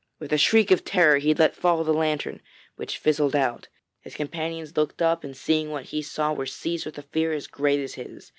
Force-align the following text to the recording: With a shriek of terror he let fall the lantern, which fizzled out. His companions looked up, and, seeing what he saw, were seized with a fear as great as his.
With 0.17 0.33
a 0.33 0.37
shriek 0.39 0.71
of 0.71 0.83
terror 0.83 1.19
he 1.19 1.31
let 1.35 1.55
fall 1.55 1.83
the 1.83 1.93
lantern, 1.93 2.41
which 2.75 2.97
fizzled 2.97 3.35
out. 3.35 3.67
His 3.99 4.15
companions 4.15 4.75
looked 4.75 4.99
up, 4.99 5.23
and, 5.23 5.37
seeing 5.37 5.69
what 5.69 5.85
he 5.93 6.01
saw, 6.01 6.33
were 6.33 6.47
seized 6.47 6.87
with 6.87 6.97
a 6.97 7.03
fear 7.03 7.33
as 7.33 7.45
great 7.45 7.79
as 7.79 7.93
his. 7.93 8.29